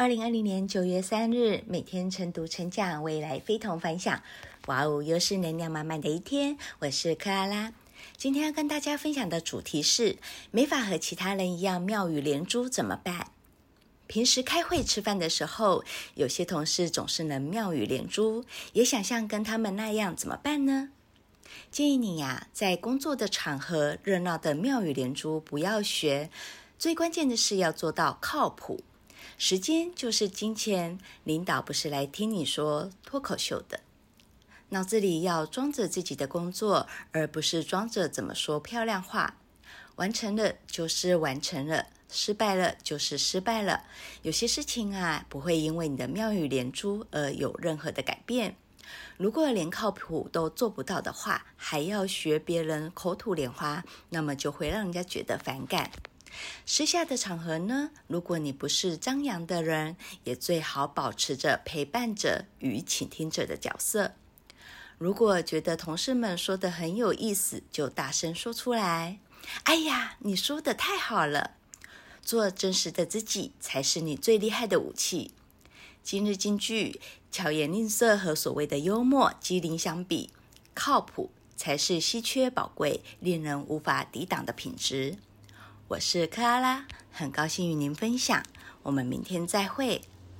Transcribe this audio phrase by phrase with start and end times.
[0.00, 4.22] 二零二零年九月三日，每天晨读成长，未来非同凡响。
[4.64, 6.56] 哇哦，又是能量满满的一天。
[6.78, 7.74] 我是克拉拉，
[8.16, 10.16] 今天要跟大家分享的主题是：
[10.50, 13.32] 没法和其他人一样妙语连珠怎么办？
[14.06, 15.84] 平时开会吃饭的时候，
[16.14, 20.88] 有些同事总是能妙语连珠，也想像跟他们那样，怎么办呢？
[21.70, 26.30] 建议你呀，在工作的场合热闹的妙语连珠不要学，
[26.78, 28.80] 最关键的是要做到靠谱。
[29.38, 33.80] 时间就是金钱，领导不是来听你说脱口秀的。
[34.70, 39.36] 脑子里要装着自己的工作，而不是装着怎么说漂亮话。
[39.96, 43.84] 完成了就是完成了，失败了就是失败了。
[44.22, 48.56] 有些事情啊，不会因为你的妙语连珠而有任何的改变。
[49.16, 55.90] 如果连靠谱都做不到的话，还要学别人口吐莲花，那么就会让人家觉得反感。
[56.66, 64.12] 私下的场合呢，如果你不是张扬的人，也最好保持着陪伴者与倾听者的角色。
[64.98, 69.18] 如果觉得同事们说的很有意思，就大声说出来。
[69.64, 71.52] 哎呀，你说的太好了！
[72.22, 75.32] 做真实的自己才是你最厉害的武器。
[76.02, 77.00] 今日金句：
[77.32, 80.30] 巧言令色和所谓的幽默机灵相比，
[80.74, 85.16] 靠谱才是稀缺宝贵、令人无法抵挡的品质。
[85.90, 88.44] 我是克拉拉，很高兴与您分享。
[88.84, 90.02] 我们明天再会。